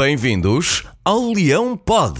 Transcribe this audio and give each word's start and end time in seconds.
Bem-vindos 0.00 0.84
ao 1.04 1.30
Leão 1.30 1.76
Pod. 1.76 2.18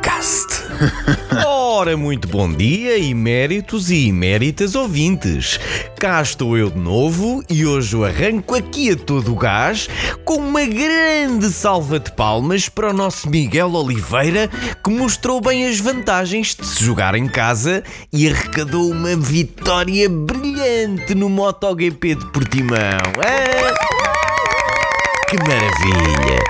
Cast. 0.00 0.46
Ora, 1.44 1.96
muito 1.96 2.28
bom 2.28 2.48
dia, 2.48 2.96
eméritos 2.96 3.90
e 3.90 4.06
eméritas 4.06 4.76
ouvintes. 4.76 5.58
Cá 5.98 6.22
estou 6.22 6.56
eu 6.56 6.70
de 6.70 6.78
novo 6.78 7.42
e 7.50 7.66
hoje 7.66 7.96
eu 7.96 8.04
arranco 8.04 8.54
aqui 8.54 8.92
a 8.92 8.96
todo 8.96 9.32
o 9.32 9.36
gás 9.36 9.88
com 10.24 10.36
uma 10.36 10.64
grande 10.64 11.50
salva 11.50 11.98
de 11.98 12.12
palmas 12.12 12.68
para 12.68 12.90
o 12.90 12.92
nosso 12.92 13.28
Miguel 13.28 13.72
Oliveira 13.72 14.48
que 14.84 14.90
mostrou 14.90 15.40
bem 15.40 15.66
as 15.66 15.80
vantagens 15.80 16.54
de 16.54 16.64
se 16.64 16.84
jogar 16.84 17.16
em 17.16 17.26
casa 17.26 17.82
e 18.12 18.28
arrecadou 18.28 18.88
uma 18.92 19.16
vitória 19.16 20.08
brilhante 20.08 21.16
no 21.16 21.28
MotoGP 21.28 22.14
de 22.14 22.26
Portimão. 22.26 23.00
Ah! 23.18 23.79
Que 25.30 25.36
maravilha! 25.36 26.40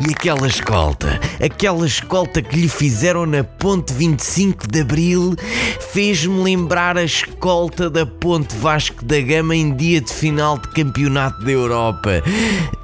E 0.00 0.10
aquela 0.10 0.46
escolta, 0.46 1.20
aquela 1.38 1.86
escolta 1.86 2.40
que 2.40 2.56
lhe 2.56 2.66
fizeram 2.66 3.26
na 3.26 3.44
Ponte 3.44 3.92
25 3.92 4.66
de 4.66 4.80
Abril, 4.80 5.36
fez-me 5.92 6.42
lembrar 6.42 6.96
a 6.96 7.04
escolta 7.04 7.90
da 7.90 8.06
Ponte 8.06 8.56
Vasco 8.56 9.04
da 9.04 9.20
Gama 9.20 9.54
em 9.54 9.70
dia 9.76 10.00
de 10.00 10.10
final 10.10 10.56
de 10.56 10.68
Campeonato 10.68 11.44
da 11.44 11.50
Europa. 11.50 12.22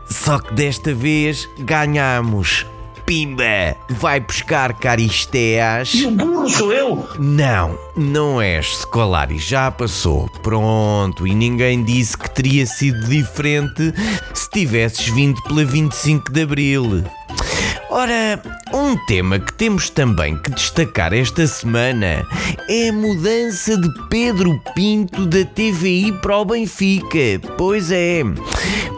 Só 0.06 0.38
que 0.38 0.52
desta 0.52 0.92
vez 0.92 1.48
ganhamos. 1.60 2.66
Pimba! 3.08 3.74
Vai 3.88 4.20
buscar 4.20 4.74
Caristeas. 4.74 5.94
E 5.94 6.04
o 6.04 6.10
burro 6.10 6.46
sou 6.46 6.70
eu? 6.70 7.08
Não, 7.18 7.78
não 7.96 8.38
és 8.38 8.80
Scolari, 8.80 9.38
já 9.38 9.70
passou. 9.70 10.28
Pronto, 10.42 11.26
e 11.26 11.34
ninguém 11.34 11.82
disse 11.82 12.18
que 12.18 12.28
teria 12.28 12.66
sido 12.66 13.08
diferente 13.08 13.94
se 14.34 14.50
tivesses 14.50 15.08
vindo 15.08 15.42
pela 15.44 15.64
25 15.64 16.30
de 16.30 16.42
Abril. 16.42 17.02
Ora, 17.88 18.42
um 18.78 18.96
tema 18.96 19.38
que 19.40 19.52
temos 19.52 19.90
também 19.90 20.36
que 20.36 20.50
destacar 20.50 21.12
esta 21.12 21.46
semana 21.46 22.24
é 22.68 22.88
a 22.88 22.92
mudança 22.92 23.76
de 23.76 23.88
Pedro 24.08 24.60
Pinto 24.74 25.26
da 25.26 25.44
TVI 25.44 26.12
para 26.22 26.38
o 26.38 26.44
Benfica. 26.44 27.40
Pois 27.56 27.90
é, 27.90 28.22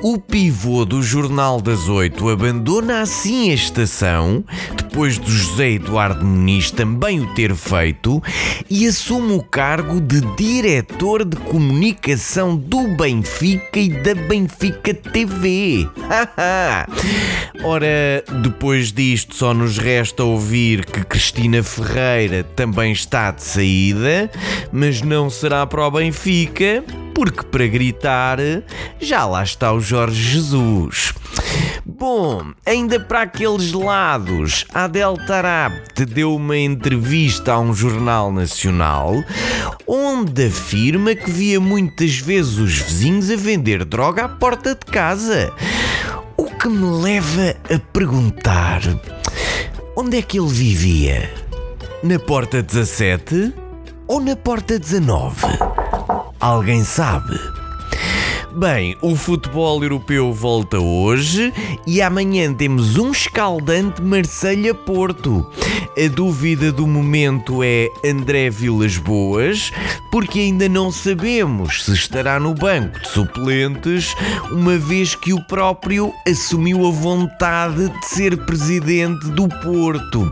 o 0.03 0.19
pivô 0.19 0.84
do 0.84 1.03
Jornal 1.03 1.61
das 1.61 1.89
Oito 1.89 2.28
abandona 2.28 3.01
assim 3.01 3.51
a 3.51 3.55
estação, 3.55 4.42
depois 4.77 5.19
do 5.19 5.31
José 5.31 5.73
Eduardo 5.73 6.25
Muniz 6.25 6.70
também 6.70 7.20
o 7.20 7.34
ter 7.34 7.55
feito, 7.55 8.23
e 8.69 8.86
assume 8.86 9.34
o 9.34 9.42
cargo 9.42 10.01
de 10.01 10.20
diretor 10.36 11.25
de 11.25 11.36
comunicação 11.36 12.56
do 12.56 12.89
Benfica 12.97 13.78
e 13.78 13.89
da 13.89 14.14
Benfica 14.14 14.95
TV. 14.95 15.86
Ora, 17.62 18.25
depois 18.42 18.91
disto 18.91 19.36
só 19.36 19.53
nos 19.53 19.69
resta 19.78 20.24
ouvir 20.24 20.84
que 20.84 21.04
Cristina 21.04 21.62
Ferreira 21.62 22.44
também 22.44 22.92
está 22.92 23.30
de 23.30 23.42
saída, 23.42 24.30
mas 24.72 25.02
não 25.02 25.28
será 25.28 25.66
para 25.66 25.86
o 25.86 25.90
Benfica, 25.90 26.84
porque 27.14 27.42
para 27.44 27.66
gritar 27.66 28.38
já 29.00 29.27
lá 29.27 29.42
está 29.42 29.72
o 29.72 29.80
Jorge 29.80 30.22
Jesus. 30.22 31.14
Bom, 31.84 32.52
ainda 32.64 32.98
para 32.98 33.22
aqueles 33.22 33.72
lados, 33.72 34.64
Adel 34.72 35.16
Tarabt 35.27 36.05
deu 36.06 36.34
uma 36.34 36.56
entrevista 36.56 37.52
a 37.52 37.60
um 37.60 37.74
jornal 37.74 38.32
nacional 38.32 39.22
onde 39.86 40.46
afirma 40.46 41.14
que 41.14 41.30
via 41.30 41.60
muitas 41.60 42.16
vezes 42.16 42.58
os 42.58 42.78
vizinhos 42.78 43.30
a 43.30 43.36
vender 43.36 43.84
droga 43.84 44.24
à 44.24 44.28
porta 44.28 44.74
de 44.74 44.86
casa. 44.90 45.52
O 46.36 46.44
que 46.44 46.68
me 46.68 47.02
leva 47.02 47.56
a 47.68 47.78
perguntar: 47.92 48.80
onde 49.96 50.19
é 50.19 50.22
que 50.22 50.38
ele 50.38 50.48
vivia? 50.48 51.30
Na 52.02 52.19
porta 52.19 52.62
17 52.62 53.55
ou 54.08 54.20
na 54.20 54.36
porta 54.36 54.78
19? 54.78 55.46
Alguém 56.40 56.84
sabe? 56.84 57.39
Bem, 58.52 58.96
o 59.00 59.14
futebol 59.14 59.80
europeu 59.83 60.33
volta 60.33 60.80
hoje 60.80 61.52
e 61.86 62.02
amanhã 62.02 62.52
temos 62.52 62.96
um 62.96 63.12
escaldante 63.12 64.02
Marselha-Porto. 64.02 65.48
A 65.96 66.08
dúvida 66.08 66.72
do 66.72 66.86
momento 66.86 67.62
é 67.62 67.89
André 68.05 68.50
Vilas 68.50 68.96
Boas, 68.96 69.72
porque 70.10 70.40
ainda 70.40 70.68
não 70.68 70.90
sabemos 70.90 71.84
se 71.84 71.92
estará 71.92 72.40
no 72.40 72.52
banco 72.52 72.98
de 73.00 73.08
suplentes, 73.08 74.14
uma 74.50 74.77
vez 74.77 75.14
que 75.14 75.33
o 75.33 75.40
próprio 75.46 76.12
assumiu 76.27 76.86
a 76.86 76.90
vontade 76.90 77.89
de 77.89 78.06
ser 78.06 78.36
presidente 78.46 79.28
do 79.28 79.48
Porto. 79.48 80.30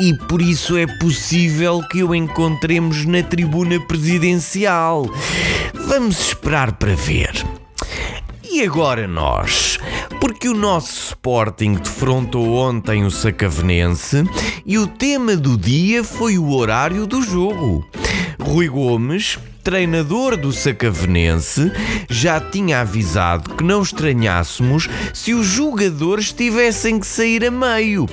E 0.00 0.14
por 0.28 0.40
isso 0.40 0.76
é 0.76 0.86
possível 0.98 1.80
que 1.90 2.04
o 2.04 2.14
encontremos 2.14 3.04
na 3.04 3.22
tribuna 3.22 3.80
presidencial. 3.86 5.06
Vamos 6.00 6.28
esperar 6.28 6.74
para 6.74 6.94
ver. 6.94 7.44
E 8.48 8.62
agora 8.62 9.08
nós? 9.08 9.80
Porque 10.20 10.48
o 10.48 10.54
nosso 10.54 11.08
Sporting 11.08 11.74
defrontou 11.74 12.54
ontem 12.54 13.04
o 13.04 13.10
Sacavenense 13.10 14.22
e 14.64 14.78
o 14.78 14.86
tema 14.86 15.34
do 15.34 15.58
dia 15.58 16.04
foi 16.04 16.38
o 16.38 16.52
horário 16.52 17.04
do 17.04 17.20
jogo. 17.20 17.84
Rui 18.38 18.68
Gomes, 18.68 19.40
treinador 19.64 20.36
do 20.36 20.52
Sacavenense, 20.52 21.72
já 22.08 22.38
tinha 22.38 22.82
avisado 22.82 23.56
que 23.56 23.64
não 23.64 23.82
estranhássemos 23.82 24.88
se 25.12 25.34
os 25.34 25.48
jogadores 25.48 26.32
tivessem 26.32 27.00
que 27.00 27.08
sair 27.08 27.44
a 27.44 27.50
meio, 27.50 28.06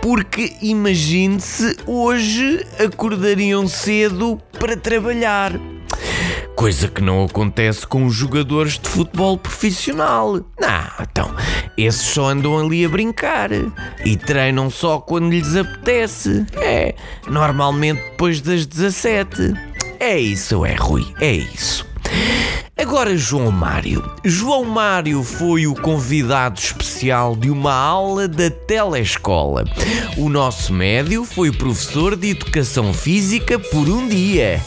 porque 0.00 0.54
imagine-se 0.62 1.76
hoje 1.86 2.64
acordariam 2.82 3.68
cedo 3.68 4.40
para 4.58 4.74
trabalhar. 4.74 5.75
Coisa 6.56 6.88
que 6.88 7.02
não 7.02 7.22
acontece 7.22 7.86
com 7.86 8.06
os 8.06 8.14
jogadores 8.14 8.78
de 8.78 8.88
futebol 8.88 9.36
profissional. 9.36 10.40
Não, 10.58 10.90
então, 11.02 11.30
esses 11.76 12.00
só 12.00 12.30
andam 12.30 12.58
ali 12.58 12.82
a 12.82 12.88
brincar 12.88 13.50
e 14.04 14.16
treinam 14.16 14.70
só 14.70 14.98
quando 14.98 15.28
lhes 15.28 15.54
apetece. 15.54 16.46
É, 16.54 16.94
normalmente 17.28 18.02
depois 18.02 18.40
das 18.40 18.64
17. 18.64 19.52
É 20.00 20.18
isso, 20.18 20.64
é 20.64 20.74
Rui, 20.74 21.06
é 21.20 21.32
isso. 21.32 21.86
Agora 22.74 23.16
João 23.16 23.50
Mário. 23.50 24.02
João 24.24 24.64
Mário 24.64 25.22
foi 25.22 25.66
o 25.66 25.74
convidado 25.74 26.58
especial 26.58 27.36
de 27.36 27.50
uma 27.50 27.74
aula 27.74 28.26
da 28.26 28.50
telescola. 28.50 29.64
O 30.16 30.30
nosso 30.30 30.72
médio 30.72 31.24
foi 31.24 31.52
professor 31.52 32.16
de 32.16 32.30
educação 32.30 32.94
física 32.94 33.58
por 33.58 33.88
um 33.88 34.08
dia. 34.08 34.62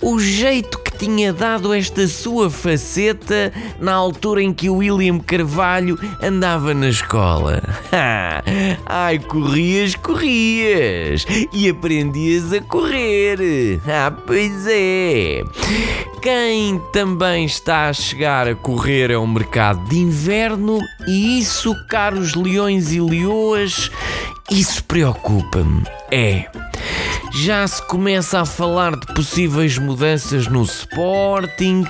O 0.00 0.20
jeito 0.20 0.78
que 0.78 0.96
tinha 0.96 1.32
dado 1.32 1.74
esta 1.74 2.06
sua 2.06 2.48
faceta 2.48 3.52
na 3.80 3.92
altura 3.92 4.40
em 4.40 4.54
que 4.54 4.70
o 4.70 4.76
William 4.76 5.18
Carvalho 5.18 5.98
andava 6.22 6.72
na 6.72 6.88
escola. 6.88 7.60
Ai, 8.86 9.18
corrias, 9.18 9.96
corrias 9.96 11.26
e 11.52 11.68
aprendias 11.68 12.52
a 12.52 12.60
correr. 12.60 13.80
Ah, 13.88 14.12
pois 14.12 14.68
é. 14.68 15.42
Quem 16.22 16.80
também 16.92 17.44
está 17.44 17.88
a 17.88 17.92
chegar 17.92 18.46
a 18.46 18.54
correr 18.54 19.10
é 19.10 19.18
o 19.18 19.26
mercado 19.26 19.84
de 19.88 19.98
inverno 19.98 20.78
e 21.08 21.40
isso, 21.40 21.74
caros 21.88 22.36
leões 22.36 22.92
e 22.92 23.00
leoas, 23.00 23.90
isso 24.48 24.84
preocupa-me. 24.84 25.82
É 26.08 26.46
já 27.44 27.66
se 27.68 27.80
começa 27.82 28.40
a 28.40 28.44
falar 28.44 28.96
de 28.96 29.06
possíveis 29.14 29.78
mudanças 29.78 30.48
no 30.48 30.62
Sporting. 30.62 31.84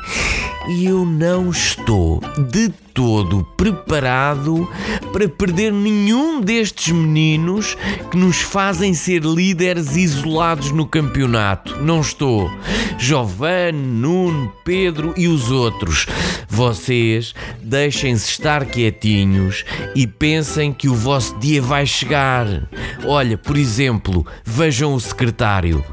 E 0.68 0.84
eu 0.84 1.06
não 1.06 1.50
estou 1.50 2.20
de 2.50 2.70
todo 2.98 3.46
preparado 3.56 4.68
para 5.12 5.28
perder 5.28 5.72
nenhum 5.72 6.40
destes 6.40 6.92
meninos 6.92 7.76
que 8.10 8.16
nos 8.16 8.38
fazem 8.40 8.92
ser 8.92 9.22
líderes 9.22 9.94
isolados 9.94 10.72
no 10.72 10.84
campeonato. 10.84 11.76
Não 11.80 12.00
estou. 12.00 12.50
Giovanni, 12.98 13.78
Nuno, 13.78 14.52
Pedro 14.64 15.14
e 15.16 15.28
os 15.28 15.48
outros. 15.52 16.06
Vocês 16.48 17.36
deixem-se 17.62 18.30
estar 18.30 18.64
quietinhos 18.64 19.64
e 19.94 20.04
pensem 20.04 20.72
que 20.72 20.88
o 20.88 20.94
vosso 20.96 21.38
dia 21.38 21.62
vai 21.62 21.86
chegar. 21.86 22.68
Olha, 23.04 23.38
por 23.38 23.56
exemplo, 23.56 24.26
vejam 24.44 24.92
o 24.92 25.00
secretário 25.00 25.84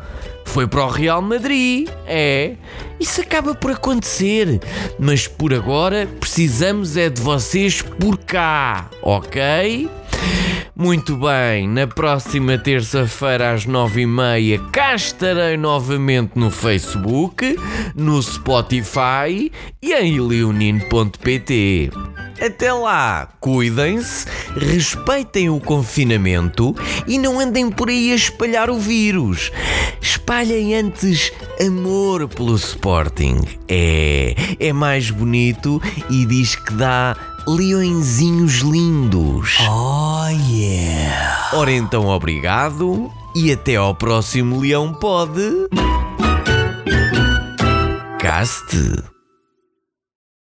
foi 0.45 0.68
para 0.68 0.86
o 0.86 0.89
Real 0.89 1.21
Madrid. 1.21 1.89
É, 2.07 2.53
isso 3.00 3.21
acaba 3.21 3.53
por 3.53 3.71
acontecer. 3.71 4.62
Mas 4.97 5.27
por 5.27 5.53
agora 5.53 6.07
precisamos 6.19 6.95
é 6.95 7.09
de 7.09 7.21
vocês 7.21 7.81
por 7.81 8.18
cá, 8.18 8.89
ok? 9.01 9.89
Muito 10.77 11.15
bem, 11.15 11.69
na 11.69 11.88
próxima 11.88 12.57
terça-feira 12.57 13.53
às 13.53 13.65
nove 13.65 14.01
e 14.01 14.06
meia 14.06 14.59
cá 14.74 14.94
estarei 14.94 15.56
novamente 15.56 16.31
no 16.36 16.51
Facebook, 16.51 17.57
no 17.95 18.21
Spotify 18.21 19.51
e 19.81 19.94
em 19.94 20.19
leonino.pt. 20.19 21.92
Até 22.40 22.72
lá, 22.74 23.30
cuidem-se, 23.40 24.26
respeitem 24.58 25.50
o 25.50 25.60
confinamento 25.60 26.76
e 27.08 27.18
não 27.18 27.40
andem 27.40 27.70
por 27.70 27.90
aí 27.90 28.12
a 28.12 28.16
espalhar 28.16 28.70
o 28.70 28.78
vírus. 28.78 29.52
Espalhem 30.02 30.76
antes 30.76 31.32
amor 31.66 32.28
pelo 32.28 32.56
Sporting. 32.56 33.42
É, 33.68 34.36
é 34.60 34.74
mais 34.74 35.10
bonito 35.10 35.82
e 36.10 36.26
diz 36.26 36.56
que 36.56 36.74
dá 36.74 37.16
leõezinhos 37.48 38.60
lindos. 38.60 39.58
Oh 39.62 40.28
yeah! 40.28 41.50
Ora 41.54 41.72
então, 41.72 42.08
obrigado 42.08 43.12
e 43.36 43.52
até 43.52 43.76
ao 43.76 43.96
próximo 43.96 44.60
Leão 44.60 44.94
Pode. 44.94 45.68
Caste. 48.20 49.15